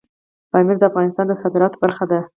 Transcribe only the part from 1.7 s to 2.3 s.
برخه ده.